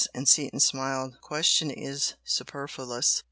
and 0.15 0.27
Seaton 0.27 0.59
smiled 0.59 1.13
"The 1.13 1.17
question 1.19 1.69
is 1.69 2.15
superfluous!" 2.23 3.19